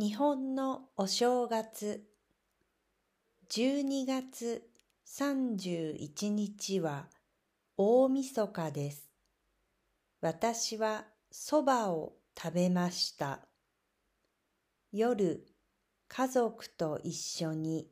[0.00, 2.04] 日本のお正月
[3.50, 4.62] 12月
[5.08, 7.06] 31日は
[7.76, 9.10] 大晦日です。
[10.20, 13.40] 私は蕎麦を食べました。
[14.92, 15.44] 夜、
[16.06, 17.88] 家族と一緒に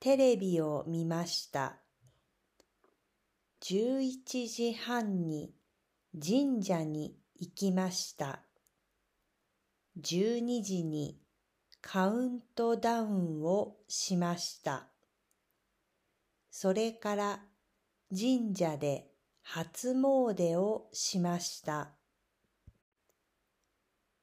[0.00, 1.78] テレビを見ました。
[3.62, 5.54] 11時半に
[6.12, 8.42] 神社に行きました。
[9.98, 11.21] 12時に
[11.82, 14.86] カウントダウンをしました。
[16.50, 17.40] それから
[18.08, 19.10] 神社で
[19.42, 21.90] 初詣をしました。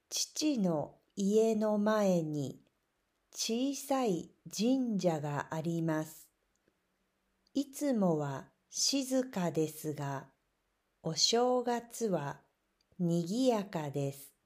[0.09, 2.61] 父の家の前に
[3.31, 6.29] 小さい神社があります。
[7.53, 10.27] いつもは静かですが、
[11.03, 12.39] お正月は
[12.99, 14.38] にぎやかです。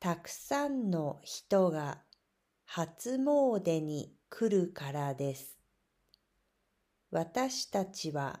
[0.00, 1.98] たくさんの人が
[2.64, 5.58] 初詣に来るからです。
[7.10, 8.40] 私たちは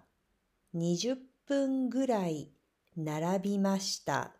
[0.76, 2.52] 20分ぐらい
[2.96, 4.32] 並びました。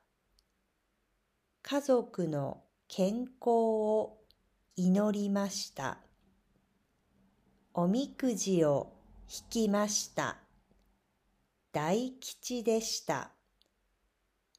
[1.63, 4.19] 家族の健康を
[4.77, 5.99] 祈りました。
[7.75, 8.93] おみくじを
[9.29, 10.39] 引きました。
[11.73, 13.33] 大吉でした。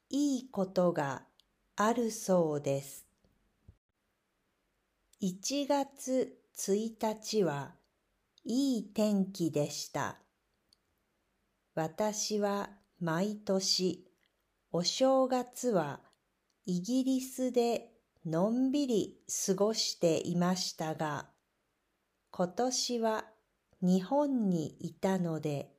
[0.10, 1.29] いいことが
[1.82, 3.06] あるそうです。
[5.22, 7.72] 1月1日は
[8.44, 10.18] いい天気でした。
[11.76, 12.70] 私は
[13.00, 14.06] 毎年
[14.74, 16.02] お正月は
[16.66, 17.94] イギリスで
[18.26, 21.28] のんびり過ごしていましたが、
[22.32, 23.24] 今年は
[23.82, 25.72] 日本にいたので、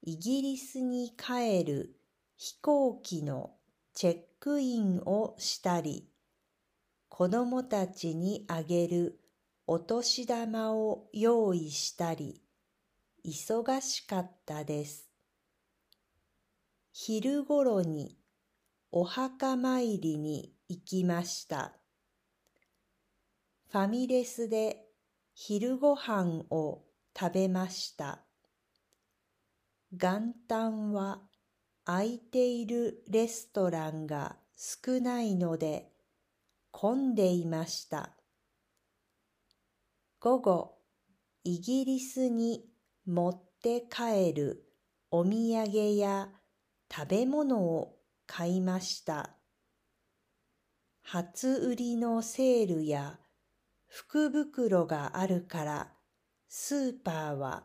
[0.00, 1.96] イギリスに帰る
[2.36, 3.50] 飛行機の
[3.94, 6.10] チェックインをしたり、
[7.08, 9.20] 子供たちにあげる
[9.68, 12.42] お年玉を用意したり、
[13.24, 15.08] 忙しかったです。
[16.92, 18.18] 昼ごろに
[18.90, 21.72] お墓参りに行きました。
[23.70, 24.84] ファミレスで
[25.34, 26.82] 昼ご飯を
[27.16, 28.24] 食べました。
[29.92, 31.22] 元旦は
[31.86, 35.90] 空いているレストランが少ないので
[36.70, 38.10] 混んでいました。
[40.18, 40.78] 午後、
[41.44, 42.64] イギリスに
[43.04, 44.64] 持って帰る
[45.10, 46.30] お土産や
[46.90, 47.96] 食べ物を
[48.26, 49.36] 買いました。
[51.02, 53.18] 初売りのセールや
[53.86, 55.92] 福袋があるから
[56.48, 57.64] スーパーは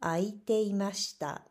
[0.00, 1.46] 空いていました。